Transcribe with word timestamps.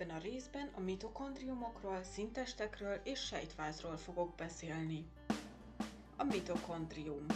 Ebben 0.00 0.16
a 0.16 0.18
részben 0.18 0.70
a 0.74 0.80
mitokondriumokról, 0.80 2.02
szintestekről 2.02 3.00
és 3.04 3.20
sejtvázról 3.20 3.96
fogok 3.96 4.34
beszélni. 4.34 5.06
A 6.16 6.24
mitokondrium 6.24 7.26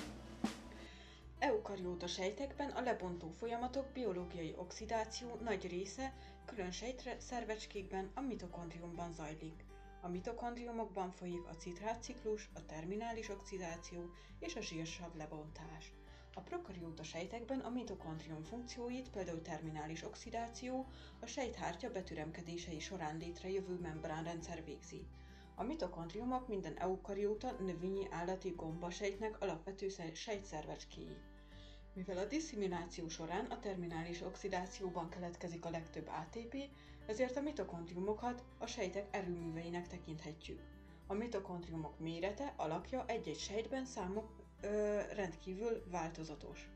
Eukarióta 1.39 2.07
sejtekben 2.07 2.71
a 2.71 2.81
lebontó 2.81 3.31
folyamatok 3.39 3.87
biológiai 3.93 4.55
oxidáció 4.57 5.39
nagy 5.45 5.69
része 5.69 6.13
külön 6.45 6.71
sejtre 6.71 7.17
szervecskékben 7.21 8.11
a 8.15 8.21
mitokondriumban 8.21 9.13
zajlik. 9.13 9.65
A 10.01 10.09
mitokondriumokban 10.09 11.11
folyik 11.11 11.45
a 11.47 11.57
citrátciklus, 11.57 12.49
a 12.55 12.67
terminális 12.67 13.29
oxidáció 13.29 14.11
és 14.39 14.57
a 14.57 14.61
zsírsav 14.61 15.17
lebontás. 15.17 15.93
A 16.35 16.41
prokarióta 16.41 17.03
sejtekben 17.03 17.61
a 17.61 17.71
mitokondrium 17.71 18.43
funkcióit, 18.43 19.11
például 19.11 19.43
terminális 19.43 20.03
oxidáció, 20.05 20.87
a 21.21 21.27
sejthártya 21.27 21.91
betüremkedései 21.91 22.79
során 22.81 23.17
létrejövő 23.17 23.79
membránrendszer 23.79 24.65
végzi. 24.65 25.07
A 25.55 25.63
mitokondriumok 25.63 26.49
minden 26.49 26.77
eukarióta 26.79 27.53
növényi 27.61 28.07
állati 28.11 28.51
gombasejtnek 28.57 29.41
alapvető 29.41 29.89
sejtszervecskéi. 30.15 31.17
Mivel 31.93 32.19
a 32.19 32.25
disszimináció 32.25 33.09
során 33.09 33.45
a 33.45 33.59
terminális 33.61 34.21
oxidációban 34.21 35.09
keletkezik 35.09 35.65
a 35.65 35.71
legtöbb 35.71 36.09
ATP, 36.09 36.57
ezért 37.07 37.37
a 37.37 37.41
mitokondriumokat 37.43 38.43
a 38.59 38.67
sejtek 38.67 39.07
erőműveinek 39.11 39.89
tekinthetjük. 39.89 40.61
A 41.07 41.13
mitokondriumok 41.15 41.99
mérete, 41.99 42.53
alakja 42.57 43.05
egy-egy 43.07 43.39
sejtben 43.39 43.85
számok 43.85 44.42
ö, 44.63 45.01
rendkívül 45.15 45.85
változatos. 45.91 46.69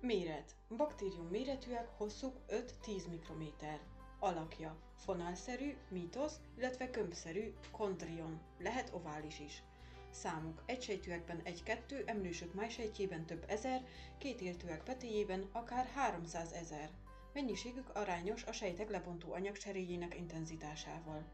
Méret. 0.00 0.54
Baktérium 0.76 1.26
méretűek, 1.26 1.88
hosszuk 1.96 2.36
5-10 2.48 3.08
mikrométer. 3.10 3.80
Alakja. 4.18 4.76
Fonálszerű, 4.96 5.76
mítosz, 5.88 6.40
illetve 6.58 6.84
gömbszerű, 6.86 7.52
kondrion. 7.70 8.40
Lehet 8.58 8.90
ovális 8.94 9.40
is. 9.40 9.62
Számuk. 10.10 10.62
Egysejtőekben 10.66 11.42
1-2, 11.44 12.08
emlősök 12.08 12.54
májsejtjében 12.54 13.26
több 13.26 13.44
ezer, 13.48 13.86
kétéltőek 14.18 14.82
petéjében 14.82 15.48
akár 15.52 15.86
300 15.94 16.52
ezer. 16.52 16.90
Mennyiségük 17.32 17.96
arányos 17.96 18.44
a 18.44 18.52
sejtek 18.52 18.90
lebontó 18.90 19.32
anyagcseréjének 19.32 20.16
intenzitásával. 20.16 21.24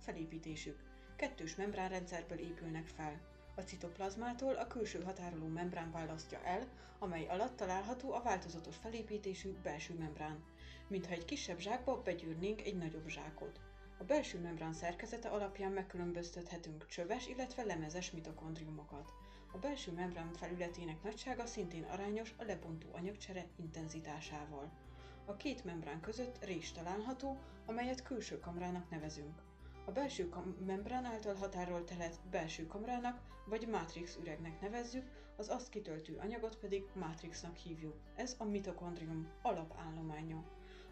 Felépítésük. 0.00 0.78
Kettős 1.16 1.56
membránrendszerből 1.56 2.38
épülnek 2.38 2.86
fel. 2.86 3.20
A 3.58 3.64
citoplazmától 3.64 4.54
a 4.54 4.66
külső 4.66 5.02
határoló 5.02 5.46
membrán 5.46 5.90
választja 5.90 6.40
el, 6.44 6.66
amely 6.98 7.26
alatt 7.26 7.56
található 7.56 8.12
a 8.12 8.22
változatos 8.22 8.76
felépítésű 8.76 9.56
belső 9.62 9.94
membrán, 9.94 10.44
mintha 10.88 11.12
egy 11.12 11.24
kisebb 11.24 11.58
zsákba 11.58 12.02
begyűrnénk 12.02 12.60
egy 12.60 12.76
nagyobb 12.76 13.08
zsákot. 13.08 13.60
A 13.98 14.04
belső 14.04 14.40
membrán 14.40 14.72
szerkezete 14.72 15.28
alapján 15.28 15.72
megkülönböztethetünk 15.72 16.86
csöves, 16.86 17.26
illetve 17.26 17.64
lemezes 17.64 18.10
mitokondriumokat. 18.10 19.12
A 19.52 19.58
belső 19.58 19.92
membrán 19.92 20.32
felületének 20.32 21.02
nagysága 21.02 21.46
szintén 21.46 21.84
arányos 21.84 22.34
a 22.36 22.44
lebontó 22.44 22.88
anyagcsere 22.92 23.46
intenzitásával. 23.56 24.70
A 25.24 25.36
két 25.36 25.64
membrán 25.64 26.00
között 26.00 26.44
rés 26.44 26.72
található, 26.72 27.38
amelyet 27.66 28.02
külső 28.02 28.38
kamrának 28.38 28.90
nevezünk. 28.90 29.47
A 29.88 29.92
belső 29.92 30.28
membrán 30.66 31.04
által 31.04 31.34
határolt 31.34 31.84
telet 31.84 32.18
belső 32.30 32.66
kamrának 32.66 33.20
vagy 33.44 33.68
mátrix 33.68 34.16
üregnek 34.16 34.60
nevezzük, 34.60 35.10
az 35.36 35.48
azt 35.48 35.68
kitöltő 35.68 36.16
anyagot 36.16 36.56
pedig 36.56 36.84
mátrixnak 36.92 37.56
hívjuk. 37.56 37.94
Ez 38.16 38.34
a 38.38 38.44
mitokondrium 38.44 39.28
alapállománya. 39.42 40.44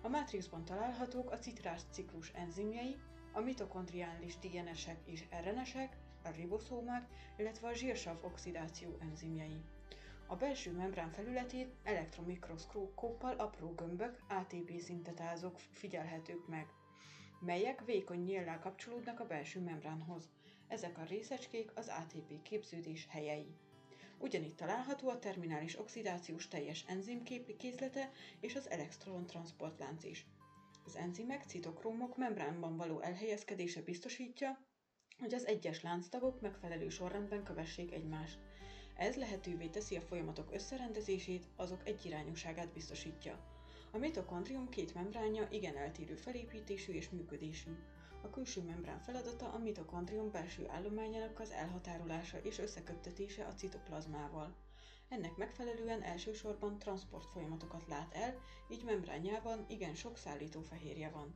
A 0.02 0.08
mátrixban 0.08 0.64
találhatók 0.64 1.30
a 1.30 1.38
citrás 1.38 1.80
ciklus 1.90 2.30
enzimjei, 2.34 2.96
a 3.32 3.40
mitokondriális 3.40 4.38
DNS-ek 4.38 4.98
és 5.04 5.24
RNS-ek, 5.44 5.96
a 6.24 6.28
riboszómák, 6.30 7.08
illetve 7.36 7.68
a 7.68 7.74
zsírsav 7.74 8.24
oxidáció 8.24 8.96
enzimjei. 9.00 9.62
A 10.26 10.36
belső 10.36 10.72
membrán 10.72 11.10
felületét 11.10 11.74
elektromikroszkóppal 11.82 13.34
apró 13.36 13.74
gömbök, 13.74 14.18
ATP 14.28 14.80
szintetázók 14.80 15.58
figyelhetők 15.58 16.48
meg 16.48 16.66
melyek 17.40 17.84
vékony 17.84 18.22
nyíllal 18.22 18.58
kapcsolódnak 18.58 19.20
a 19.20 19.26
belső 19.26 19.60
membránhoz. 19.60 20.28
Ezek 20.68 20.98
a 20.98 21.04
részecskék 21.04 21.70
az 21.74 21.88
ATP 21.88 22.42
képződés 22.42 23.06
helyei. 23.10 23.54
Ugyanitt 24.18 24.56
található 24.56 25.08
a 25.08 25.18
terminális 25.18 25.78
oxidációs 25.78 26.48
teljes 26.48 26.84
enzimkészlete 26.88 28.12
és 28.40 28.54
az 28.54 28.68
transportlánc 29.26 30.04
is. 30.04 30.26
Az 30.86 30.96
enzimek, 30.96 31.44
citokrómok 31.44 32.16
membránban 32.16 32.76
való 32.76 33.00
elhelyezkedése 33.00 33.82
biztosítja, 33.82 34.58
hogy 35.18 35.34
az 35.34 35.46
egyes 35.46 35.82
lánctagok 35.82 36.40
megfelelő 36.40 36.88
sorrendben 36.88 37.44
kövessék 37.44 37.92
egymást. 37.92 38.38
Ez 38.96 39.16
lehetővé 39.16 39.66
teszi 39.66 39.96
a 39.96 40.00
folyamatok 40.00 40.52
összerendezését, 40.52 41.46
azok 41.56 41.88
egyirányúságát 41.88 42.72
biztosítja. 42.72 43.55
A 43.96 43.98
mitokondrium 43.98 44.68
két 44.68 44.94
membránja 44.94 45.46
igen 45.50 45.76
eltérő 45.76 46.14
felépítésű 46.14 46.92
és 46.92 47.10
működésű. 47.10 47.70
A 48.22 48.30
külső 48.30 48.62
membrán 48.62 49.00
feladata 49.00 49.52
a 49.52 49.58
mitokondrium 49.58 50.30
belső 50.30 50.68
állományának 50.68 51.40
az 51.40 51.50
elhatárolása 51.50 52.38
és 52.42 52.58
összeköttetése 52.58 53.44
a 53.44 53.54
citoplazmával. 53.54 54.54
Ennek 55.08 55.36
megfelelően 55.36 56.02
elsősorban 56.02 56.78
transport 56.78 57.30
folyamatokat 57.30 57.86
lát 57.88 58.14
el, 58.14 58.34
így 58.70 58.84
membránjában 58.84 59.64
igen 59.68 59.94
sok 59.94 60.16
szállítófehérje 60.16 61.10
van. 61.10 61.34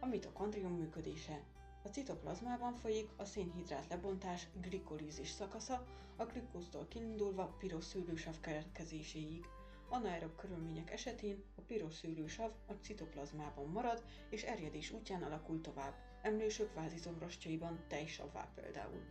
A 0.00 0.06
mitokondrium 0.06 0.72
működése 0.72 1.42
a 1.82 1.88
citoplazmában 1.88 2.74
folyik 2.74 3.08
a 3.16 3.24
szénhidrát 3.24 3.86
lebontás 3.88 4.46
glikolízis 4.60 5.28
szakasza, 5.28 5.86
a 6.16 6.24
glükóztól 6.24 6.86
kiindulva 6.88 7.56
piros 7.58 7.84
szűrősav 7.84 8.40
keletkezéséig. 8.40 9.44
Anaerob 9.88 10.36
körülmények 10.36 10.90
esetén 10.90 11.44
a 11.56 11.60
piros 11.60 11.94
szűrősav 11.94 12.50
a 12.66 12.72
citoplazmában 12.72 13.68
marad, 13.68 14.04
és 14.30 14.42
erjedés 14.42 14.90
útján 14.90 15.22
alakul 15.22 15.60
tovább, 15.60 15.94
emlősök 16.22 16.74
vázizomrostjaiban 16.74 17.84
tejsavvá 17.88 18.48
például. 18.54 19.02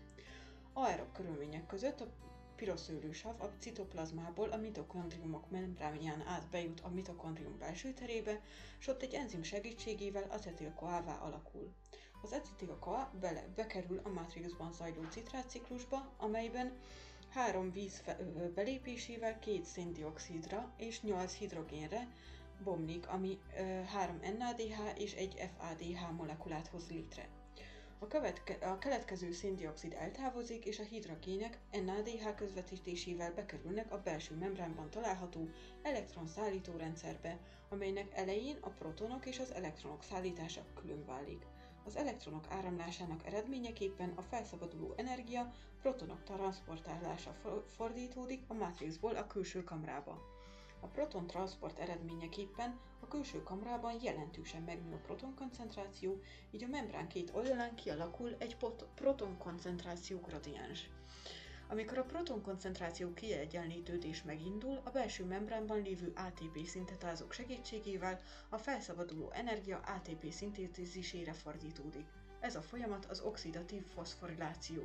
Aerob 0.74 1.12
körülmények 1.12 1.66
között 1.66 2.02
a 2.02 2.08
piroszőrősav 2.56 3.42
a 3.42 3.52
citoplazmából 3.60 4.50
a 4.50 4.58
mitokondriumok 4.58 5.50
membránján 5.50 6.22
át 6.22 6.50
bejut 6.50 6.80
a 6.80 6.90
mitokondrium 6.90 7.58
belső 7.58 7.94
terébe, 7.94 8.42
s 8.78 8.88
ott 8.88 9.02
egy 9.02 9.14
enzim 9.14 9.44
segítségével 9.44 10.26
acetil-koává 10.30 11.16
alakul. 11.16 11.74
Az 12.22 12.32
acetil-koá 12.32 13.12
bele 13.20 13.48
bekerül 13.56 14.02
a 14.04 14.10
mátrixban 14.10 14.74
zajló 14.74 15.04
citrátciklusba, 15.10 16.14
amelyben 16.18 16.78
három 17.36 17.72
víz 17.72 18.04
belépésével 18.54 19.40
két 19.40 19.66
széndiokszidra 19.66 20.74
és 20.78 21.02
8 21.02 21.34
hidrogénre 21.34 22.08
bomlik, 22.64 23.08
ami 23.08 23.40
3 23.86 24.20
NADH 24.38 25.02
és 25.02 25.14
egy 25.14 25.50
FADH 25.58 26.12
molekulát 26.18 26.68
hoz 26.68 26.90
létre. 26.90 27.28
A, 28.00 28.08
követke, 28.08 28.54
a 28.54 28.78
keletkező 28.78 29.32
széndiokszid 29.32 29.94
eltávozik, 30.00 30.66
és 30.66 30.80
a 30.80 30.84
hidrogének 30.84 31.60
NADH 31.72 32.36
közvetítésével 32.36 33.34
bekerülnek 33.34 33.92
a 33.92 34.02
belső 34.02 34.36
membránban 34.36 34.90
található 34.90 35.50
elektronszállító 35.82 36.78
rendszerbe, 36.78 37.38
amelynek 37.70 38.14
elején 38.14 38.58
a 38.62 38.70
protonok 38.70 39.26
és 39.26 39.40
az 39.40 39.54
elektronok 39.54 40.04
szállítása 40.04 40.66
külön 40.76 41.06
válik. 41.06 41.46
Az 41.86 41.96
elektronok 41.96 42.46
áramlásának 42.50 43.26
eredményeképpen 43.26 44.14
a 44.16 44.22
felszabaduló 44.22 44.94
energia 44.96 45.54
protonok 45.82 46.24
transportálása 46.24 47.36
fordítódik 47.76 48.44
a 48.48 48.54
mátrixból 48.54 49.16
a 49.16 49.28
külső 49.28 49.64
kamrába. 49.64 50.22
A 50.80 50.88
proton 50.88 51.28
transport 51.28 51.80
eredményeképpen 51.80 52.80
a 53.00 53.08
külső 53.08 53.44
kamrában 53.44 54.00
jelentősen 54.02 54.62
megnő 54.62 54.94
a 54.94 55.06
protonkoncentráció, 55.06 56.22
így 56.52 56.64
a 56.64 56.68
membrán 56.68 57.08
két 57.08 57.32
oldalán 57.34 57.76
kialakul 57.76 58.36
egy 58.38 58.58
protonkoncentráció 58.96 60.20
gradiens. 60.20 60.90
Amikor 61.68 61.98
a 61.98 62.04
protonkoncentráció 62.04 63.14
kiegyenlítődés 63.14 64.24
megindul, 64.24 64.82
a 64.84 64.90
belső 64.90 65.26
membránban 65.26 65.82
lévő 65.82 66.14
ATP 66.16 66.66
szintetázók 66.66 67.34
segítségével 67.34 68.20
a 68.50 68.58
felszabaduló 68.58 69.32
energia 69.32 69.78
ATP 69.78 70.32
szintézisére 70.32 71.34
fordítódik. 71.34 72.06
Ez 72.40 72.56
a 72.56 72.62
folyamat 72.62 73.06
az 73.06 73.22
oxidatív 73.22 73.86
foszforiláció. 73.86 74.84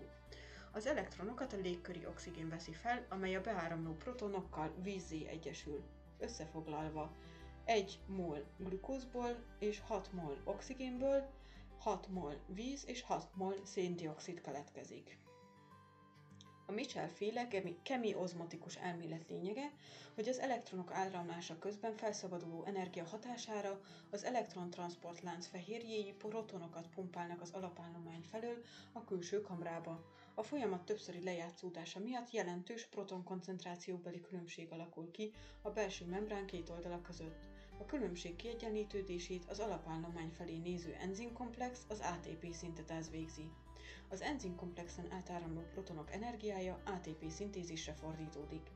Az 0.73 0.87
elektronokat 0.87 1.53
a 1.53 1.57
légköri 1.57 2.07
oxigén 2.07 2.49
veszi 2.49 2.73
fel, 2.73 3.07
amely 3.09 3.37
a 3.37 3.41
beáramló 3.41 3.93
protonokkal 3.93 4.73
vízzé 4.83 5.27
egyesül. 5.27 5.83
Összefoglalva, 6.19 7.11
1 7.65 7.99
mol 8.07 8.45
glukózból 8.57 9.37
és 9.59 9.81
6 9.87 10.13
mol 10.13 10.37
oxigénből 10.45 11.31
6 11.79 12.09
mol 12.09 12.41
víz 12.47 12.85
és 12.87 13.03
6 13.03 13.29
mol 13.35 13.55
széndiokszid 13.65 14.41
keletkezik. 14.41 15.19
A 16.71 16.73
Mitchell-féle 16.73 17.49
kemi-ozmotikus 17.83 18.77
elmélet 18.77 19.29
lényege, 19.29 19.71
hogy 20.15 20.29
az 20.29 20.39
elektronok 20.39 20.91
áramlása 20.93 21.59
közben 21.59 21.97
felszabaduló 21.97 22.65
energia 22.65 23.05
hatására 23.05 23.81
az 24.11 24.25
elektrontransportlánc 24.25 25.47
fehérjéi 25.47 26.15
protonokat 26.19 26.89
pumpálnak 26.95 27.41
az 27.41 27.51
alapállomány 27.53 28.25
felől 28.31 28.63
a 28.93 29.05
külső 29.05 29.41
kamrába. 29.41 30.05
A 30.35 30.43
folyamat 30.43 30.85
többszöri 30.85 31.23
lejátszódása 31.25 31.99
miatt 32.01 32.31
jelentős 32.31 32.87
protonkoncentrációbeli 32.87 34.21
különbség 34.21 34.73
alakul 34.73 35.11
ki 35.11 35.33
a 35.63 35.71
belső 35.71 36.05
membrán 36.05 36.47
két 36.47 36.69
oldala 36.69 37.01
között. 37.03 37.49
A 37.79 37.85
különbség 37.85 38.37
kiegyenlítődését 38.37 39.45
az 39.49 39.59
alapállomány 39.59 40.31
felé 40.37 40.57
néző 40.57 40.97
enzimkomplex 41.01 41.81
az 41.89 42.01
ATP 42.01 42.53
szintetáz 42.53 43.11
végzi. 43.11 43.51
Az 44.09 44.23
enzimkomplexen 44.23 45.13
átáramló 45.13 45.61
protonok 45.61 46.13
energiája 46.13 46.79
ATP 46.85 47.31
szintézisre 47.31 47.93
fordítódik. 47.93 48.71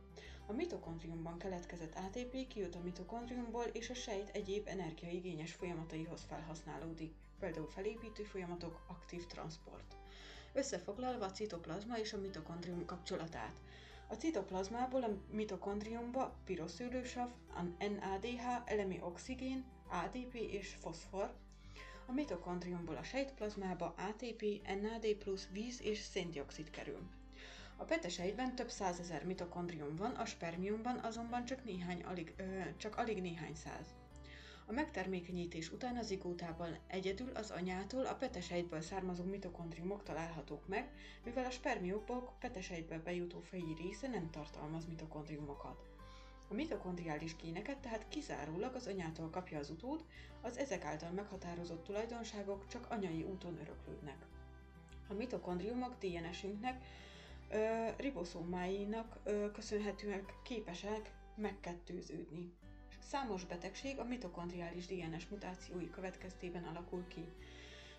A 0.46 0.52
mitokondriumban 0.52 1.38
keletkezett 1.38 1.94
ATP 1.94 2.46
kijut 2.48 2.74
a 2.74 2.82
mitokondriumból 2.82 3.64
és 3.64 3.90
a 3.90 3.94
sejt 3.94 4.30
egyéb 4.32 4.68
energiaigényes 4.68 5.52
folyamataihoz 5.52 6.24
felhasználódik, 6.28 7.14
például 7.38 7.66
felépítő 7.66 8.22
folyamatok, 8.22 8.84
aktív 8.86 9.26
transport. 9.26 9.96
Összefoglalva 10.52 11.24
a 11.24 11.30
citoplazma 11.30 11.98
és 11.98 12.12
a 12.12 12.18
mitokondrium 12.18 12.84
kapcsolatát. 12.84 13.54
A 14.08 14.14
citoplazmából 14.14 15.02
a 15.02 15.16
mitokondriumba 15.30 16.34
piroszőlősav, 16.44 17.28
NADH, 17.78 18.44
elemi 18.64 19.00
oxigén, 19.02 19.64
ADP 19.88 20.34
és 20.34 20.76
foszfor, 20.80 21.34
a 22.06 22.12
mitokondriumból 22.12 22.96
a 22.96 23.02
sejtplazmába 23.02 23.94
ATP, 23.96 24.42
NAD+, 24.82 25.06
víz 25.52 25.82
és 25.82 25.98
széndiokszid 25.98 26.70
kerül. 26.70 27.00
A 27.76 27.84
petesejtben 27.84 28.54
több 28.54 28.70
százezer 28.70 29.24
mitokondrium 29.24 29.96
van, 29.96 30.10
a 30.10 30.24
spermiumban 30.24 30.98
azonban 30.98 31.44
csak, 31.44 31.64
néhány, 31.64 32.02
alig, 32.02 32.34
ö, 32.36 32.60
csak 32.76 32.96
alig 32.96 33.20
néhány 33.20 33.54
száz. 33.54 33.86
A 34.66 34.72
megtermékenyítés 34.72 35.72
után 35.72 35.96
az 35.96 36.06
zigótában 36.06 36.78
egyedül 36.86 37.30
az 37.34 37.50
anyától 37.50 38.06
a 38.06 38.14
petesejtből 38.14 38.80
származó 38.80 39.24
mitokondriumok 39.24 40.02
találhatók 40.02 40.68
meg, 40.68 40.90
mivel 41.24 41.44
a 41.44 41.50
spermiumok 41.50 42.38
petesejtbe 42.38 42.98
bejutó 42.98 43.40
feji 43.40 43.74
része 43.74 44.08
nem 44.08 44.30
tartalmaz 44.30 44.86
mitokondriumokat. 44.86 45.93
A 46.48 46.54
mitokondriális 46.54 47.36
géneket 47.36 47.78
tehát 47.78 48.08
kizárólag 48.08 48.74
az 48.74 48.86
anyától 48.86 49.30
kapja 49.30 49.58
az 49.58 49.70
utód, 49.70 50.04
az 50.42 50.58
ezek 50.58 50.84
által 50.84 51.10
meghatározott 51.10 51.84
tulajdonságok 51.84 52.66
csak 52.66 52.86
anyai 52.90 53.22
úton 53.22 53.58
öröklődnek. 53.60 54.26
A 55.08 55.12
mitokondriumok 55.14 55.94
DNS-ünknek, 55.98 56.84
riboszómáinak 57.96 59.18
köszönhetően 59.52 60.24
képesek 60.42 61.10
megkettőződni. 61.36 62.52
Számos 63.00 63.44
betegség 63.44 63.98
a 63.98 64.04
mitokondriális 64.04 64.86
DNS 64.86 65.26
mutációi 65.28 65.90
következtében 65.90 66.64
alakul 66.64 67.06
ki. 67.08 67.24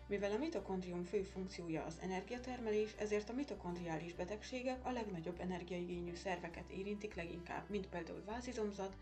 Mivel 0.07 0.31
a 0.31 0.38
mitokondrium 0.38 1.04
fő 1.04 1.22
funkciója 1.22 1.84
az 1.84 1.98
energiatermelés, 2.02 2.94
ezért 2.98 3.30
a 3.30 3.34
mitokondriális 3.34 4.13
betegségek 4.13 4.86
a 4.86 4.92
legnagyobb 4.92 5.40
energiaigényű 5.40 6.16
szerveket 6.16 6.69
érintik 6.69 7.16
leginkább, 7.16 7.69
mint 7.69 7.88
például 7.88 8.24
vázizomzat, 8.25 8.96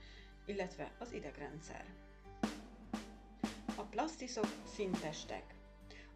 illetve 0.45 0.91
az 0.99 1.11
idegrendszer. 1.11 1.85
A 3.75 3.81
plasztiszok 3.81 4.47
szintestek. 4.73 5.53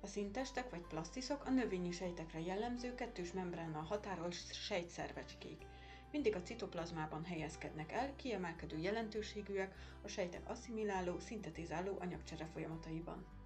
A 0.02 0.08
szintestek 0.08 0.70
vagy 0.70 0.82
plasztiszok 0.88 1.46
a 1.46 1.50
növényi 1.50 1.92
sejtekre 1.92 2.40
jellemző 2.40 2.96
kettős 2.96 3.32
membránnal 3.32 3.84
határos 3.84 4.38
sejtszervecskék. 4.52 5.66
Mindig 6.12 6.36
a 6.36 6.42
citoplazmában 6.42 7.24
helyezkednek 7.26 7.92
el, 7.92 8.16
kiemelkedő 8.16 8.78
jelentőségűek 8.78 9.76
a 10.02 10.08
sejtek 10.08 10.50
asszimiláló, 10.50 11.20
szintetizáló 11.20 11.98
anyagcsere 12.00 12.46
folyamataiban. 12.54 13.37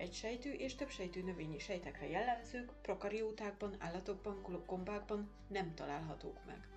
Egysejtű 0.00 0.50
és 0.50 0.74
többsejtű 0.74 1.22
növényi 1.22 1.58
sejtekre 1.58 2.08
jellemzők 2.08 2.72
prokariótákban, 2.82 3.74
állatokban, 3.78 4.62
gombákban 4.66 5.30
nem 5.48 5.74
találhatók 5.74 6.44
meg. 6.46 6.68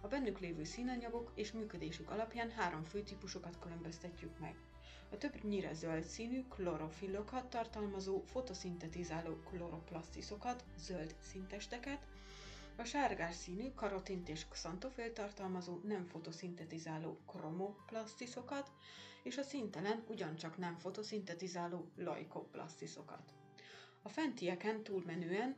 A 0.00 0.08
bennük 0.08 0.38
lévő 0.38 0.64
színanyagok 0.64 1.32
és 1.34 1.52
működésük 1.52 2.10
alapján 2.10 2.50
három 2.50 2.84
fő 2.84 3.02
típusokat 3.02 3.58
különböztetjük 3.58 4.38
meg. 4.38 4.54
A 5.10 5.16
többnyire 5.16 5.72
zöld 5.74 6.04
színű 6.04 6.44
klorofillokat 6.48 7.50
tartalmazó 7.50 8.22
fotoszintetizáló 8.26 9.34
kloroplasztiszokat, 9.34 10.64
zöld 10.78 11.14
szintesteket, 11.20 12.06
a 12.80 12.84
sárgás 12.84 13.34
színű 13.34 13.70
karotint 13.74 14.28
és 14.28 14.48
xantofél 14.48 15.12
tartalmazó 15.12 15.80
nem 15.84 16.06
fotoszintetizáló 16.06 17.18
kromoplasztiszokat, 17.26 18.70
és 19.22 19.38
a 19.38 19.42
szintelen 19.42 20.04
ugyancsak 20.08 20.56
nem 20.56 20.76
fotoszintetizáló 20.76 21.90
laikoplasztiszokat. 21.96 23.34
A 24.02 24.08
fentieken 24.08 24.82
túlmenően 24.82 25.56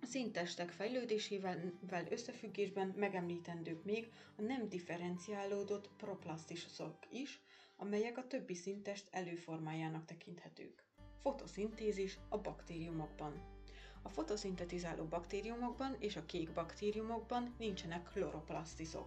a 0.00 0.06
szintestek 0.06 0.70
fejlődésével 0.70 2.06
összefüggésben 2.10 2.94
megemlítendők 2.96 3.84
még 3.84 4.12
a 4.36 4.42
nem 4.42 4.68
differenciálódott 4.68 5.90
proplasztisok 5.96 6.98
is, 7.10 7.40
amelyek 7.76 8.18
a 8.18 8.26
többi 8.26 8.54
szintest 8.54 9.08
előformájának 9.10 10.04
tekinthetők. 10.04 10.84
Fotoszintézis 11.22 12.18
a 12.28 12.38
baktériumokban. 12.38 13.55
A 14.06 14.08
fotoszintetizáló 14.08 15.04
baktériumokban 15.04 15.96
és 15.98 16.16
a 16.16 16.26
kék 16.26 16.50
baktériumokban 16.52 17.54
nincsenek 17.58 18.08
kloroplasztiszok. 18.12 19.06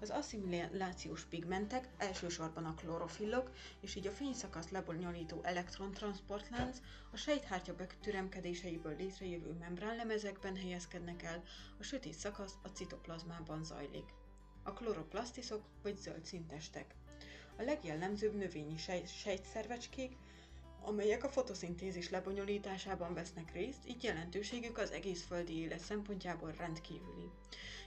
Az 0.00 0.10
asszimilációs 0.10 1.24
pigmentek, 1.24 1.88
elsősorban 1.98 2.64
a 2.64 2.74
klorofillok, 2.74 3.50
és 3.80 3.94
így 3.94 4.06
a 4.06 4.10
fényszakaszt 4.10 4.70
lebonyolító 4.70 5.40
elektrontransportlánc 5.42 6.78
a 7.10 7.16
sejthártya 7.16 7.74
betüremkedéseiből 7.74 8.96
létrejövő 8.96 9.52
membránlemezekben 9.60 10.56
helyezkednek 10.56 11.22
el, 11.22 11.42
a 11.78 11.82
sötét 11.82 12.14
szakasz 12.14 12.54
a 12.62 12.68
citoplazmában 12.68 13.64
zajlik. 13.64 14.14
A 14.62 14.72
kloroplasztiszok 14.72 15.62
vagy 15.82 15.96
zöld 15.96 16.24
szintestek. 16.24 16.94
A 17.56 17.62
legjellemzőbb 17.62 18.34
növényi 18.34 18.76
sejtszervecskék, 19.06 20.16
amelyek 20.80 21.24
a 21.24 21.28
fotoszintézis 21.28 22.10
lebonyolításában 22.10 23.14
vesznek 23.14 23.52
részt, 23.52 23.88
így 23.88 24.02
jelentőségük 24.02 24.78
az 24.78 24.90
egész 24.90 25.24
földi 25.24 25.58
élet 25.58 25.80
szempontjából 25.80 26.54
rendkívüli. 26.58 27.30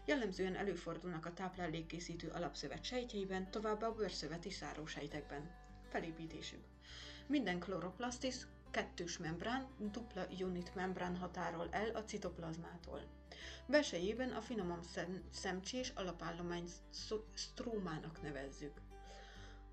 Jellemzően 0.06 0.56
előfordulnak 0.56 1.26
a 1.26 1.34
táplálékkészítő 1.34 2.28
alapszövet 2.28 2.84
sejtjeiben, 2.84 3.52
továbbá 3.52 3.88
a 3.88 3.94
bőrszöveti 3.94 4.50
szárósejtekben. 4.50 5.52
Felépítésük. 5.90 6.64
Minden 7.28 7.60
kloroplasztis 7.60 8.36
kettős 8.72 9.18
membrán, 9.18 9.68
dupla 9.92 10.26
ionit 10.38 10.76
membrán 10.76 11.18
határol 11.18 11.68
el 11.72 11.90
a 11.90 12.04
citoplazmától. 12.04 13.02
Belsejében 13.66 14.32
a 14.32 14.42
finoman 14.42 14.80
szemcsés 15.32 15.92
alapállomány 15.96 16.70
strómának 17.34 18.22
nevezzük. 18.22 18.82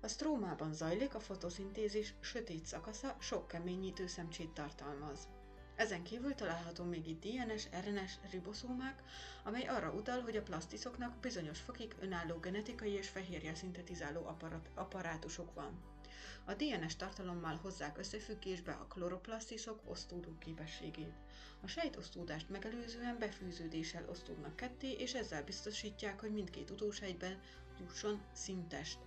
A 0.07 0.09
strómában 0.09 0.73
zajlik 0.73 1.15
a 1.15 1.19
fotoszintézis 1.19 2.13
sötét 2.19 2.65
szakasza, 2.65 3.15
sok 3.19 3.47
keményítő 3.47 4.07
szemcsét 4.07 4.49
tartalmaz. 4.49 5.27
Ezen 5.75 6.03
kívül 6.03 6.35
található 6.35 6.83
még 6.83 7.07
itt 7.07 7.23
DNS, 7.23 7.67
RNS, 7.85 8.13
riboszómák, 8.31 9.03
amely 9.43 9.63
arra 9.63 9.91
utal, 9.91 10.21
hogy 10.21 10.35
a 10.35 10.41
plasztiszoknak 10.41 11.19
bizonyos 11.19 11.59
fokig 11.59 11.95
önálló 11.99 12.37
genetikai 12.39 12.91
és 12.91 13.09
fehérje 13.09 13.55
szintetizáló 13.55 14.25
aparat, 14.25 14.69
apparátusuk 14.73 15.53
van. 15.53 15.81
A 16.45 16.53
DNS 16.53 16.95
tartalommal 16.95 17.59
hozzák 17.61 17.97
összefüggésbe 17.97 18.71
a 18.71 18.87
kloroplasztiszok 18.87 19.79
osztódó 19.85 20.37
képességét. 20.39 21.13
A 21.61 21.67
sejtosztódást 21.67 22.49
megelőzően 22.49 23.17
befűződéssel 23.19 24.09
osztódnak 24.09 24.55
ketté, 24.55 24.91
és 24.91 25.13
ezzel 25.13 25.43
biztosítják, 25.43 26.19
hogy 26.19 26.33
mindkét 26.33 26.69
utósejtben 26.69 27.39
jusson 27.79 28.21
szintest. 28.33 29.06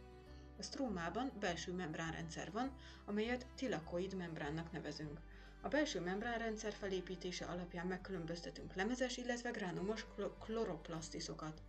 A 0.61 0.62
strómában 0.62 1.31
belső 1.38 1.73
membránrendszer 1.73 2.52
van, 2.52 2.71
amelyet 3.05 3.47
tilakoid 3.55 4.14
membránnak 4.14 4.73
nevezünk. 4.73 5.21
A 5.61 5.69
belső 5.69 6.00
membránrendszer 6.00 6.73
felépítése 6.73 7.45
alapján 7.45 7.87
megkülönböztetünk 7.87 8.75
lemezes, 8.75 9.17
illetve 9.17 9.50
gránumos 9.50 10.07
kloroplasztiszokat. 10.38 11.62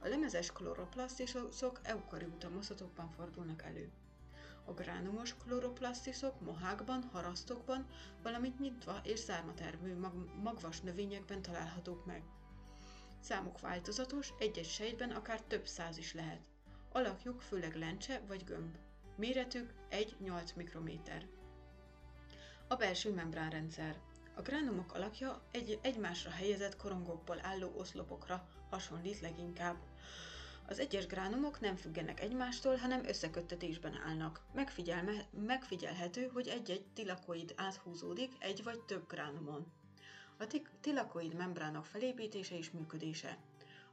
A 0.00 0.08
lemezes 0.08 0.52
kloroplasztiszok 0.52 1.80
eukarióta 1.82 2.48
moszatokban 2.48 3.10
fordulnak 3.10 3.62
elő. 3.62 3.90
A 4.64 4.72
gránumos 4.72 5.34
kloroplasztiszok 5.34 6.40
mohákban, 6.40 7.08
harasztokban, 7.12 7.86
valamint 8.22 8.58
nyitva 8.58 9.00
és 9.02 9.18
szármatermő 9.18 9.98
mag- 9.98 10.42
magvas 10.42 10.80
növényekben 10.80 11.42
találhatók 11.42 12.06
meg. 12.06 12.22
Számuk 13.20 13.60
változatos, 13.60 14.32
egy-egy 14.38 14.68
sejtben 14.68 15.10
akár 15.10 15.40
több 15.40 15.66
száz 15.66 15.98
is 15.98 16.14
lehet. 16.14 16.40
Alakjuk 16.92 17.40
főleg 17.40 17.76
lencse 17.76 18.20
vagy 18.26 18.44
gömb. 18.44 18.76
Méretük 19.16 19.72
1-8 19.90 20.54
mikrométer. 20.54 21.26
A 22.68 22.74
belső 22.74 23.14
membránrendszer. 23.14 23.96
A 24.34 24.42
gránumok 24.42 24.94
alakja 24.94 25.42
egy 25.50 25.78
egymásra 25.82 26.30
helyezett 26.30 26.76
korongokból 26.76 27.38
álló 27.42 27.72
oszlopokra 27.76 28.48
hasonlít 28.70 29.20
leginkább. 29.20 29.76
Az 30.66 30.78
egyes 30.78 31.06
gránumok 31.06 31.60
nem 31.60 31.76
függenek 31.76 32.20
egymástól, 32.20 32.76
hanem 32.76 33.04
összeköttetésben 33.04 34.00
állnak. 34.06 34.40
Megfigyelme, 34.54 35.12
megfigyelhető, 35.46 36.26
hogy 36.26 36.48
egy-egy 36.48 36.84
tilakoid 36.94 37.52
áthúzódik 37.56 38.32
egy 38.38 38.62
vagy 38.62 38.80
több 38.80 39.08
gránumon. 39.08 39.72
A 40.38 40.46
tilakoid 40.80 41.34
membránok 41.34 41.84
felépítése 41.84 42.56
és 42.56 42.70
működése. 42.70 43.38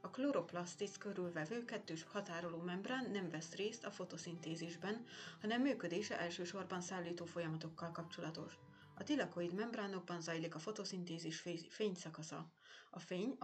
A 0.06 0.10
kloroplasztis 0.10 0.98
körülvevő 0.98 1.66
kettős 1.66 2.06
határoló 2.12 2.58
membrán 2.58 3.12
nem 3.12 3.30
vesz 3.30 3.54
részt 3.56 3.86
a 3.86 3.92
fotoszintézisben, 3.92 5.06
hanem 5.42 5.62
működése 5.62 6.20
elsősorban 6.20 6.82
szállító 6.82 7.26
folyamatokkal 7.26 7.92
kapcsolatos. 7.92 8.54
A 8.96 9.04
tilakoid 9.04 9.54
membránokban 9.54 10.22
zajlik 10.22 10.56
a 10.56 10.60
fotoszintézis 10.60 11.44
fényszakasza. 11.70 12.48
A 12.90 13.00
fény 13.00 13.38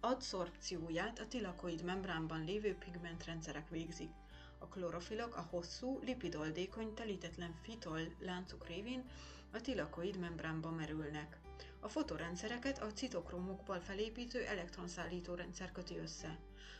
adszorpcióját 0.00 1.18
a 1.18 1.28
tilakoid 1.28 1.82
membránban 1.84 2.44
lévő 2.44 2.74
pigmentrendszerek 2.74 3.68
végzik. 3.68 4.10
A 4.58 4.66
klorofilok 4.68 5.36
a 5.36 5.46
hosszú, 5.50 5.98
lipidoldékony, 6.02 6.94
telítetlen 6.94 7.54
fitol 7.62 8.00
láncuk 8.18 8.66
révén 8.66 9.10
a 9.52 9.60
tilakoid 9.60 10.18
membránba 10.18 10.70
merülnek. 10.70 11.40
A 11.86 11.88
fotorendszereket 11.88 12.82
a 12.82 12.92
citokromokból 12.92 13.80
felépítő 13.80 14.44
elektronszállító 14.44 15.34
rendszer 15.34 15.72
köti 15.72 15.98
össze. 15.98 16.38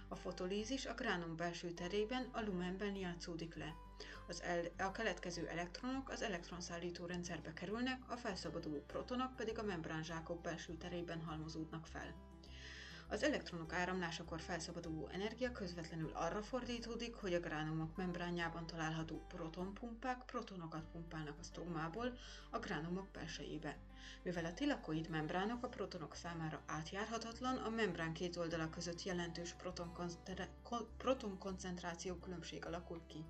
A 0.09 0.15
fotolízis 0.17 0.87
a 0.87 0.95
gránum 0.95 1.37
belső 1.37 1.71
terében, 1.71 2.29
a 2.33 2.41
lumenben 2.41 2.95
játszódik 2.95 3.55
le. 3.57 3.75
Az 4.29 4.43
el, 4.43 4.65
a 4.79 4.91
keletkező 4.91 5.47
elektronok 5.49 6.09
az 6.09 6.23
elektronszállító 6.23 7.05
rendszerbe 7.07 7.53
kerülnek, 7.53 8.11
a 8.11 8.17
felszabaduló 8.17 8.85
protonok 8.87 9.37
pedig 9.37 9.59
a 9.59 9.63
membránzsákok 9.63 10.41
belső 10.41 10.73
terében 10.77 11.21
halmozódnak 11.23 11.87
fel. 11.87 12.15
Az 13.09 13.23
elektronok 13.23 13.73
áramlásakor 13.73 14.41
felszabaduló 14.41 15.09
energia 15.13 15.53
közvetlenül 15.53 16.11
arra 16.15 16.43
fordítódik, 16.43 17.15
hogy 17.15 17.35
a 17.35 17.41
gránumok 17.41 17.97
membránjában 17.97 18.67
található 18.67 19.25
protonpumpák 19.29 20.25
protonokat 20.25 20.85
pumpálnak 20.93 21.39
a 21.41 21.43
strómából 21.43 22.19
a 22.51 22.59
gránumok 22.59 23.09
belsejébe. 23.13 23.77
Mivel 24.23 24.45
a 24.45 24.55
tilakoid 24.55 25.09
membránok 25.09 25.65
a 25.65 25.69
protonok 25.69 26.15
számára 26.15 26.63
átjárhatatlan, 26.67 27.57
a 27.57 27.69
membrán 27.69 28.13
két 28.13 28.37
oldala 28.37 28.71
között 28.71 29.03
jelentős 29.03 29.55
protonkoncentráció 30.97 32.15
különbség 32.15 32.67
alakul 32.67 33.03
ki. 33.07 33.25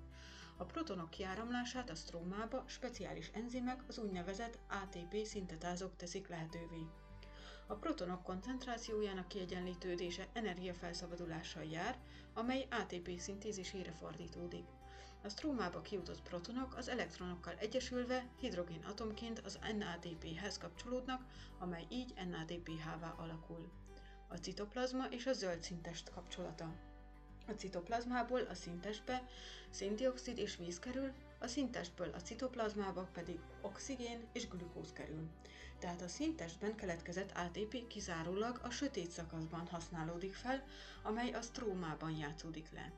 A 0.57 0.63
protonok 0.63 1.09
kiáramlását 1.09 1.89
a 1.89 1.95
strómába 1.95 2.63
speciális 2.67 3.29
enzimek, 3.33 3.83
az 3.87 3.97
úgynevezett 3.97 4.57
ATP 4.69 5.25
szintetázók 5.25 5.95
teszik 5.95 6.27
lehetővé. 6.27 6.85
A 7.69 7.73
protonok 7.73 8.23
koncentrációjának 8.23 9.27
kiegyenlítődése 9.27 10.27
energiafelszabbadulással 10.33 11.63
jár, 11.63 11.97
amely 12.33 12.67
ATP 12.69 13.19
szintézisére 13.19 13.91
fordítódik. 13.91 14.65
A 15.23 15.29
strómába 15.29 15.81
kijutott 15.81 16.21
protonok 16.21 16.75
az 16.77 16.87
elektronokkal 16.87 17.53
egyesülve 17.57 18.25
hidrogén 18.39 18.83
atomként 18.83 19.39
az 19.39 19.59
NADP-hez 19.77 20.57
kapcsolódnak, 20.57 21.25
amely 21.59 21.85
így 21.89 22.13
NADPH-vá 22.29 23.13
alakul. 23.17 23.71
A 24.27 24.35
citoplazma 24.35 25.05
és 25.09 25.25
a 25.25 25.33
zöld 25.33 25.61
szintest 25.61 26.09
kapcsolata. 26.09 26.73
A 27.47 27.51
citoplazmából 27.51 28.41
a 28.41 28.53
szintestbe 28.53 29.27
széndiokszid 29.69 30.37
és 30.37 30.55
víz 30.55 30.79
kerül, 30.79 31.11
a 31.39 31.47
szintestből 31.47 32.09
a 32.13 32.21
citoplazmába 32.21 33.09
pedig 33.13 33.39
oxigén 33.61 34.27
és 34.31 34.47
glükóz 34.47 34.93
kerül. 34.93 35.27
Tehát 35.79 36.01
a 36.01 36.07
szintestben 36.07 36.75
keletkezett 36.75 37.31
ATP 37.37 37.87
kizárólag 37.87 38.59
a 38.63 38.69
sötét 38.69 39.11
szakaszban 39.11 39.67
használódik 39.67 40.33
fel, 40.33 40.63
amely 41.03 41.31
a 41.31 41.41
strómában 41.41 42.11
játszódik 42.11 42.71
le. 42.71 42.91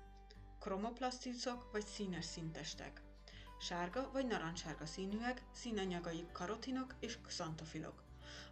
Kromoplaszticok 0.59 1.71
vagy 1.71 1.85
színes 1.85 2.25
szintestek. 2.25 3.01
Sárga 3.59 4.09
vagy 4.11 4.27
narancssárga 4.27 4.85
színűek, 4.85 5.41
színanyagaik 5.53 6.31
karotinok 6.31 6.95
és 6.99 7.17
xantofilok. 7.21 8.03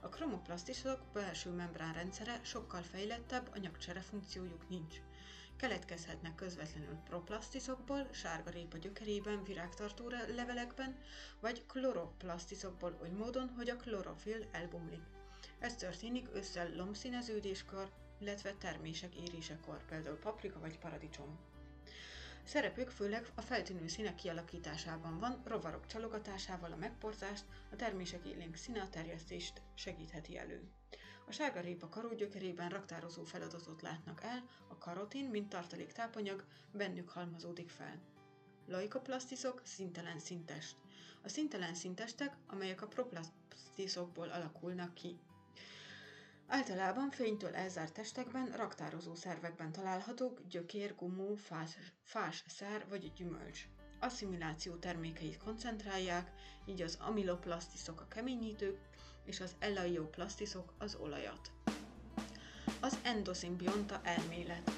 A 0.01 0.09
kromoplasztisok 0.09 0.99
belső 1.13 1.49
membránrendszere 1.49 2.39
sokkal 2.43 2.81
fejlettebb, 2.81 3.49
anyagcsere 3.55 4.01
funkciójuk 4.01 4.69
nincs. 4.69 4.95
Keletkezhetnek 5.57 6.35
közvetlenül 6.35 6.95
proplasztiszokból, 6.95 8.07
sárga 8.11 8.49
répa 8.49 8.77
gyökerében, 8.77 9.43
virágtartó 9.43 10.09
levelekben, 10.35 10.97
vagy 11.39 11.65
kloroplasztiszokból 11.67 12.97
oly 13.01 13.09
módon, 13.09 13.49
hogy 13.55 13.69
a 13.69 13.75
klorofil 13.75 14.47
elbomlik. 14.51 15.01
Ez 15.59 15.75
történik 15.75 16.27
ősszel 16.35 16.75
lombszíneződéskor, 16.75 17.91
illetve 18.19 18.53
termések 18.53 19.15
érésekor, 19.15 19.85
például 19.85 20.17
paprika 20.17 20.59
vagy 20.59 20.79
paradicsom. 20.79 21.37
Szerepük 22.43 22.89
főleg 22.89 23.25
a 23.35 23.41
feltűnő 23.41 23.87
színek 23.87 24.15
kialakításában 24.15 25.19
van, 25.19 25.41
rovarok 25.45 25.85
csalogatásával 25.85 26.71
a 26.71 26.75
megporzást, 26.75 27.45
a 27.71 27.75
termések 27.75 28.25
élénk 28.25 28.55
színe 28.55 28.81
a 28.81 28.89
terjesztést 28.89 29.61
segítheti 29.73 30.37
elő. 30.37 30.61
A 31.27 31.31
sárga 31.31 31.59
répa 31.59 31.89
karógyökerében 31.89 32.69
raktározó 32.69 33.23
feladatot 33.23 33.81
látnak 33.81 34.23
el, 34.23 34.43
a 34.67 34.77
karotin, 34.77 35.29
mint 35.29 35.49
tartalék 35.49 35.91
tápanyag, 35.91 36.45
bennük 36.71 37.09
halmazódik 37.09 37.69
fel. 37.69 37.99
Laikoplasztiszok 38.67 39.61
szintelen 39.63 40.19
szintest. 40.19 40.75
A 41.23 41.29
szintelen 41.29 41.73
szintestek, 41.73 42.35
amelyek 42.47 42.81
a 42.81 42.87
proplasztiszokból 42.87 44.29
alakulnak 44.29 44.93
ki. 44.93 45.19
Általában 46.47 47.09
fénytől 47.09 47.55
elzárt 47.55 47.93
testekben, 47.93 48.51
raktározó 48.51 49.15
szervekben 49.15 49.71
találhatók 49.71 50.41
gyökér, 50.49 50.95
gumó, 50.95 51.35
fás, 51.35 51.77
fás 52.03 52.43
szár 52.47 52.85
vagy 52.89 53.13
gyümölcs. 53.13 53.67
Asszimiláció 53.99 54.75
termékeit 54.75 55.37
koncentrálják, 55.37 56.31
így 56.65 56.81
az 56.81 56.97
amiloplasztiszok 57.01 58.01
a 58.01 58.07
keményítők, 58.07 58.79
és 59.27 59.39
az 59.39 59.55
elaioplasztiszok 59.59 60.73
az 60.77 60.95
olajat. 60.95 61.51
Az 62.79 62.97
endoszimbionta 63.03 64.01
elmélet 64.03 64.71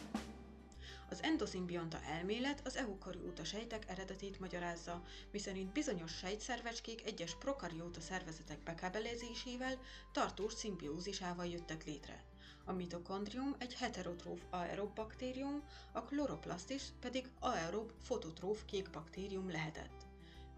az 1.12 1.24
endoszimbionta 1.24 2.02
elmélet 2.02 2.62
az 2.66 2.76
eukarióta 2.76 3.44
sejtek 3.44 3.90
eredetét 3.90 4.40
magyarázza, 4.40 5.04
miszerint 5.32 5.72
bizonyos 5.72 6.12
sejtszervecskék 6.12 7.06
egyes 7.06 7.36
prokarióta 7.36 8.02
szervezetek 8.02 8.64
bekábelezésével 8.64 9.78
tartós 10.12 10.54
szimbiózisával 10.54 11.46
jöttek 11.46 11.86
létre. 11.86 12.24
A 12.66 12.72
mitokondrium 12.72 13.56
egy 13.58 13.74
heterotróf 13.74 14.42
aerob 14.50 14.96
baktérium, 14.96 15.64
a 15.92 16.04
kloroplasztis 16.04 16.84
pedig 17.00 17.30
aerob 17.40 17.92
fototróf 18.02 18.66
kék 18.66 18.90
baktérium 18.90 19.52
lehetett. 19.52 20.06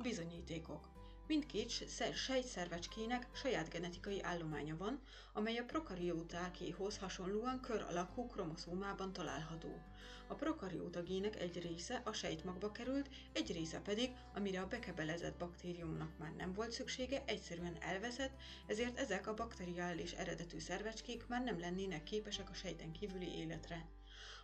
Bizonyítékok 0.02 0.91
Mindkét 1.28 1.72
sejtszervecskének 2.14 3.28
saját 3.34 3.70
genetikai 3.70 4.22
állománya 4.22 4.78
van, 4.78 5.02
amely 5.34 5.58
a 5.58 5.64
prokariótákéhoz 5.64 6.98
hasonlóan 6.98 7.60
kör 7.60 7.82
alakú 7.82 8.28
kromoszómában 8.28 9.14
található. 9.14 9.82
A 10.28 10.34
prokarióta 10.34 11.04
gének 11.04 11.40
egy 11.40 11.62
része 11.62 12.02
a 12.06 12.14
sejtmagba 12.14 12.72
került, 12.72 13.10
egy 13.34 13.52
része 13.52 13.80
pedig, 13.80 14.12
amire 14.34 14.62
a 14.62 14.68
bekebelezett 14.68 15.38
baktériumnak 15.38 16.18
már 16.18 16.34
nem 16.34 16.54
volt 16.54 16.72
szüksége, 16.72 17.24
egyszerűen 17.26 17.78
elveszett, 17.80 18.34
ezért 18.68 18.98
ezek 18.98 19.28
a 19.28 19.34
bakteriális 19.34 20.12
eredetű 20.12 20.60
szervecskék 20.60 21.28
már 21.28 21.44
nem 21.44 21.60
lennének 21.60 22.04
képesek 22.04 22.50
a 22.50 22.54
sejten 22.54 22.92
kívüli 22.92 23.38
életre. 23.38 23.86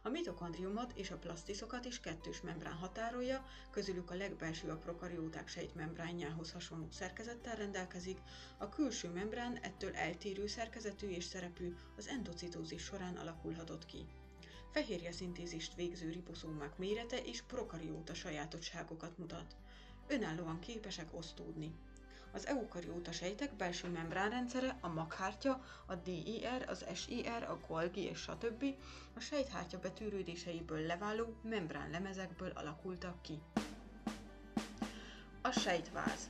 A 0.01 0.09
mitokondriumot 0.09 0.91
és 0.95 1.11
a 1.11 1.17
plasztiszokat 1.17 1.85
is 1.85 1.99
kettős 1.99 2.41
membrán 2.41 2.73
határolja, 2.73 3.45
közülük 3.71 4.11
a 4.11 4.15
legbelső 4.15 4.69
a 4.69 4.75
prokarióták 4.77 5.47
sejtmembránjához 5.47 6.51
hasonló 6.51 6.87
szerkezettel 6.91 7.55
rendelkezik, 7.55 8.17
a 8.57 8.69
külső 8.69 9.09
membrán 9.09 9.55
ettől 9.57 9.95
eltérő 9.95 10.47
szerkezetű 10.47 11.07
és 11.07 11.23
szerepű 11.23 11.75
az 11.97 12.07
endocitózis 12.07 12.81
során 12.83 13.15
alakulhatott 13.15 13.85
ki. 13.85 14.05
Fehérje 14.71 15.11
szintézist 15.11 15.75
végző 15.75 16.09
riboszómák 16.11 16.77
mérete 16.77 17.17
és 17.21 17.41
prokarióta 17.41 18.13
sajátosságokat 18.13 19.17
mutat. 19.17 19.55
Önállóan 20.07 20.59
képesek 20.59 21.17
osztódni. 21.17 21.73
Az 22.37 22.47
eukarióta 22.47 23.11
sejtek 23.11 23.53
belső 23.55 23.87
membránrendszere, 23.89 24.77
a 24.81 24.87
maghártya, 24.87 25.63
a 25.85 25.95
DIR, 25.95 26.65
az 26.67 26.85
SIR, 26.93 27.43
a 27.43 27.59
Golgi 27.67 28.01
és 28.01 28.19
stb. 28.19 28.63
a 29.15 29.19
sejthártya 29.19 29.79
betűrődéseiből 29.79 30.79
leváló 30.79 31.35
membránlemezekből 31.43 32.51
alakultak 32.55 33.21
ki. 33.21 33.41
A 35.41 35.51
sejtváz 35.51 36.29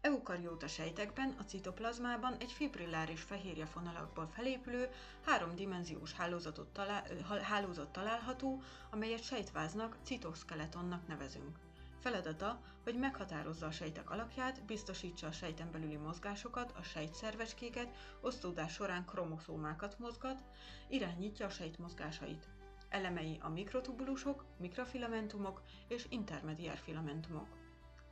Eukarióta 0.00 0.66
sejtekben, 0.68 1.34
a 1.38 1.42
citoplazmában 1.44 2.36
egy 2.38 2.52
fibrilláris 2.52 3.20
fehérje 3.20 3.66
fonalakból 3.66 4.28
felépülő, 4.34 4.88
háromdimenziós 5.24 6.12
hálózatot 6.12 6.68
talál, 6.68 7.04
hálózat 7.42 7.88
található, 7.92 8.62
amelyet 8.90 9.22
sejtváznak, 9.22 9.96
citoszkeletonnak 10.02 11.06
nevezünk. 11.06 11.65
Feladata, 12.06 12.60
hogy 12.82 12.98
meghatározza 12.98 13.66
a 13.66 13.70
sejtek 13.70 14.10
alakját, 14.10 14.64
biztosítsa 14.64 15.26
a 15.26 15.32
sejten 15.32 15.70
belüli 15.70 15.96
mozgásokat, 15.96 16.72
a 16.78 16.82
sejtszervecskéket, 16.82 17.94
osztódás 18.20 18.72
során 18.72 19.04
kromoszómákat 19.04 19.98
mozgat, 19.98 20.42
irányítja 20.88 21.46
a 21.46 21.50
sejt 21.50 21.78
mozgásait. 21.78 22.48
Elemei 22.88 23.38
a 23.42 23.48
mikrotubulusok, 23.48 24.44
mikrofilamentumok 24.56 25.62
és 25.88 26.06
intermediár 26.08 26.76
filamentumok. 26.76 27.48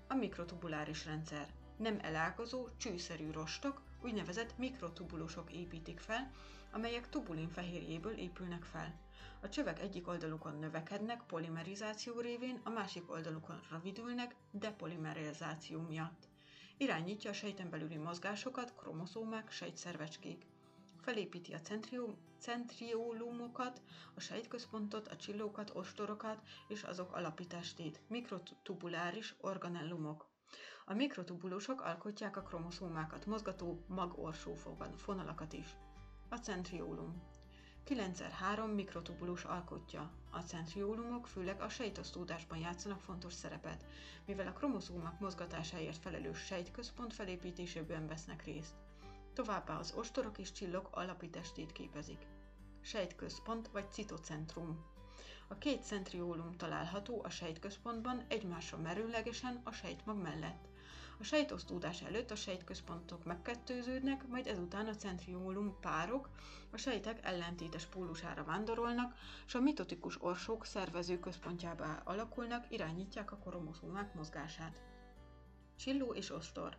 A 0.09 0.15
mikrotubuláris 0.15 1.05
rendszer 1.05 1.47
nem 1.77 1.99
elágazó, 2.03 2.69
csőszerű 2.77 3.31
rostok, 3.31 3.81
úgynevezett 4.03 4.59
mikrotubulusok 4.59 5.53
építik 5.53 5.99
fel, 5.99 6.31
amelyek 6.73 7.09
tubulin 7.09 7.49
fehérjéből 7.49 8.19
épülnek 8.19 8.63
fel. 8.63 9.04
A 9.45 9.49
csövek 9.49 9.81
egyik 9.81 10.09
oldalukon 10.09 10.59
növekednek 10.59 11.23
polimerizáció 11.27 12.21
révén, 12.21 12.61
a 12.63 12.71
másik 12.71 13.11
oldalukon 13.11 13.61
rövidülnek 13.71 14.37
depolimerizáció 14.51 15.81
miatt. 15.81 16.29
Irányítja 16.77 17.31
a 17.31 17.33
sejten 17.33 17.71
belüli 17.71 17.97
mozgásokat, 17.97 18.75
kromoszómák, 18.77 19.51
sejtszervecskék. 19.51 20.47
Felépíti 21.01 21.53
a 21.53 21.61
centrium, 21.61 22.17
centriólumokat, 22.39 23.83
a 24.15 24.21
sejtközpontot, 24.21 25.09
a 25.09 25.17
csillókat, 25.17 25.71
ostorokat 25.75 26.43
és 26.69 26.83
azok 26.83 27.13
alapításét, 27.13 28.01
mikrotubuláris 28.09 29.35
organellumok. 29.41 30.29
A 30.85 30.95
mikrotubulusok 30.95 31.81
alkotják 31.81 32.37
a 32.37 32.43
kromoszómákat 32.43 33.27
mozgató 33.27 33.85
magorsó 33.89 34.55
fonalakat 34.97 35.53
is. 35.53 35.77
A 36.29 36.37
centriólum 36.37 37.34
9x3 37.89 38.75
mikrotubulus 38.75 39.45
alkotja. 39.45 40.11
A 40.31 40.39
centriólumok 40.41 41.27
főleg 41.27 41.61
a 41.61 41.69
sejtosztódásban 41.69 42.59
játszanak 42.59 43.01
fontos 43.01 43.33
szerepet, 43.33 43.85
mivel 44.27 44.47
a 44.47 44.53
kromoszómák 44.53 45.21
mozgatásáért 45.21 45.97
felelős 46.01 46.39
sejtközpont 46.39 47.15
felépítésében 47.15 48.07
vesznek 48.07 48.45
részt. 48.45 48.75
Továbbá 49.35 49.79
az 49.79 49.93
ostorok 49.97 50.39
és 50.39 50.53
csillok 50.53 50.89
alapítestét 50.91 51.73
képezik. 51.73 52.27
Sejtközpont 52.81 53.69
vagy 53.69 53.91
citocentrum. 53.93 54.85
A 55.49 55.59
két 55.59 55.85
centriólum 55.85 56.57
található 56.57 57.21
a 57.25 57.31
sejtközpontban 57.31 58.25
egymásra 58.29 58.79
merőlegesen 58.79 59.61
a 59.65 59.73
sejtmag 59.73 60.17
mellett. 60.23 60.69
A 61.19 61.25
sejtosztódás 61.25 62.03
előtt 62.03 62.31
a 62.31 62.37
sejtközpontok 62.37 63.25
megkettőződnek, 63.25 64.27
majd 64.29 64.47
ezután 64.47 64.87
a 64.87 64.95
centriólum 64.95 65.77
párok 65.81 66.29
a 66.71 66.77
sejtek 66.77 67.25
ellentétes 67.25 67.87
pólusára 67.87 68.45
vándorolnak, 68.45 69.15
és 69.47 69.55
a 69.55 69.61
mitotikus 69.61 70.23
orsók 70.23 70.65
szervező 70.67 71.19
központjába 71.19 71.85
alakulnak, 72.05 72.65
irányítják 72.71 73.33
a 73.33 73.37
kromoszómák 73.37 74.15
mozgását. 74.15 74.83
Csilló 75.77 76.13
és 76.15 76.31
ostor. 76.31 76.77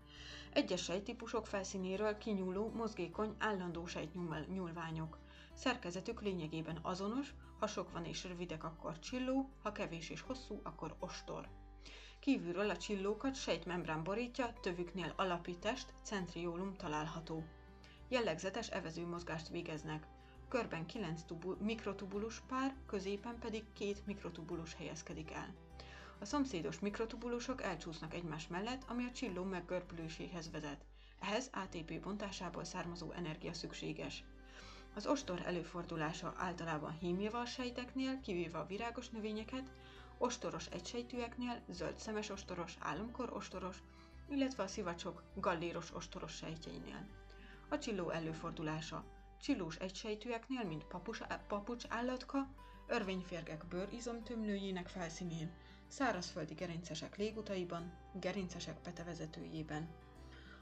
Egyes 0.53 0.83
sejtípusok 0.83 1.47
felszínéről 1.47 2.17
kinyúló, 2.17 2.71
mozgékony, 2.73 3.35
állandó 3.39 3.85
sejtnyúlványok. 3.85 5.17
Szerkezetük 5.53 6.21
lényegében 6.21 6.79
azonos, 6.81 7.33
ha 7.59 7.67
sok 7.67 7.91
van 7.91 8.05
és 8.05 8.23
rövidek, 8.23 8.63
akkor 8.63 8.99
csilló, 8.99 9.49
ha 9.63 9.71
kevés 9.71 10.09
és 10.09 10.21
hosszú, 10.21 10.59
akkor 10.63 10.95
ostor. 10.99 11.49
Kívülről 12.25 12.69
a 12.69 12.77
csillókat 12.77 13.35
sejtmembrán 13.35 14.03
borítja, 14.03 14.53
tövüknél 14.61 15.13
alapítest, 15.15 15.93
centriólum 16.03 16.75
található. 16.77 17.43
Jellegzetes 18.07 18.67
evező 18.67 19.05
mozgást 19.07 19.47
végeznek. 19.49 20.07
Körben 20.49 20.85
9 20.85 21.21
tubu- 21.23 21.61
mikrotubulus 21.61 22.39
pár, 22.47 22.75
középen 22.87 23.39
pedig 23.39 23.63
két 23.73 24.05
mikrotubulus 24.05 24.75
helyezkedik 24.75 25.31
el. 25.31 25.53
A 26.19 26.25
szomszédos 26.25 26.79
mikrotubulusok 26.79 27.61
elcsúsznak 27.63 28.13
egymás 28.13 28.47
mellett, 28.47 28.83
ami 28.87 29.03
a 29.03 29.11
csilló 29.11 29.43
meggörbüléséhez 29.43 30.51
vezet. 30.51 30.85
Ehhez 31.19 31.49
ATP 31.53 31.99
bontásából 32.01 32.63
származó 32.63 33.11
energia 33.11 33.53
szükséges. 33.53 34.23
Az 34.95 35.07
ostor 35.07 35.41
előfordulása 35.45 36.33
általában 36.37 36.97
hímjával 36.99 37.45
sejteknél, 37.45 38.19
kivéve 38.21 38.57
a 38.57 38.65
virágos 38.65 39.09
növényeket, 39.09 39.71
ostoros 40.17 40.65
egysejtűeknél, 40.67 41.61
zöld 41.69 41.97
szemes 41.97 42.29
ostoros, 42.29 42.75
álomkor 42.79 43.33
ostoros, 43.33 43.77
illetve 44.29 44.63
a 44.63 44.67
szivacsok 44.67 45.23
galléros 45.35 45.93
ostoros 45.93 46.35
sejtjeinél. 46.35 47.07
A 47.69 47.77
csilló 47.77 48.09
előfordulása 48.09 49.03
csillós 49.41 49.75
egysejtűeknél, 49.75 50.63
mint 50.63 50.83
papus, 50.83 51.21
papucs 51.47 51.83
állatka, 51.89 52.47
örvényférgek 52.87 53.65
bőrizomtömlőjének 53.65 54.87
felszínén, 54.87 55.51
szárazföldi 55.87 56.53
gerincesek 56.53 57.17
légutaiban, 57.17 57.93
gerincesek 58.13 58.81
petevezetőjében. 58.81 59.89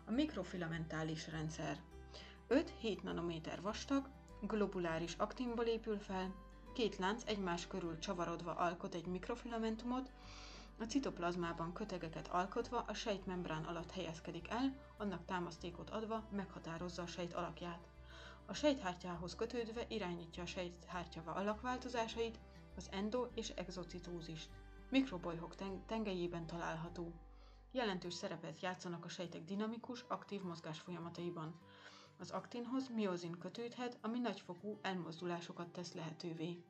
A 0.06 0.12
mikrofilamentális 0.12 1.28
rendszer 1.28 1.78
5-7 2.50 3.02
nanométer 3.02 3.62
vastag, 3.62 4.10
globuláris 4.42 5.14
aktinból 5.18 5.66
épül 5.66 6.00
fel, 6.00 6.34
két 6.74 6.98
lánc 6.98 7.24
egymás 7.26 7.68
körül 7.68 8.00
csavarodva 8.00 8.54
alkot 8.56 8.94
egy 8.94 9.06
mikrofilamentumot, 9.06 10.12
a 10.80 10.84
citoplazmában 10.84 11.74
kötegeket 11.74 12.28
alkotva 12.28 12.84
a 12.88 12.94
sejtmembrán 12.94 13.64
alatt 13.64 13.92
helyezkedik 13.92 14.50
el, 14.50 14.76
annak 14.98 15.26
támasztékot 15.26 15.90
adva 15.90 16.24
meghatározza 16.32 17.02
a 17.02 17.08
sejt 17.08 17.34
alakját. 17.34 17.88
A 18.46 18.54
sejthártyához 18.54 19.36
kötődve 19.36 19.86
irányítja 19.88 20.44
a 20.44 20.46
sejthártya 20.46 21.22
alakváltozásait, 21.26 22.40
az 22.78 22.88
endo- 22.92 23.38
és 23.38 23.50
exocitózist. 23.50 24.50
Mikrobolyhok 24.90 25.56
tengelyében 25.86 26.46
található. 26.46 27.12
Jelentős 27.72 28.14
szerepet 28.14 28.62
játszanak 28.62 29.06
a 29.06 29.10
sejtek 29.10 29.44
dinamikus, 29.44 30.06
aktív 30.08 30.42
mozgás 30.42 30.80
folyamataiban. 30.80 31.60
Az 32.18 32.32
aktinhoz 32.32 32.88
miozin 32.88 33.38
kötődhet, 33.38 33.98
ami 34.02 34.20
nagyfokú 34.20 34.80
elmozdulásokat 34.82 35.68
tesz 35.68 35.94
lehetővé. 35.94 36.64